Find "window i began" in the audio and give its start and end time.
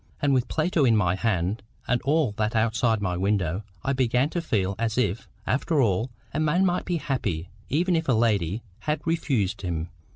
3.15-4.31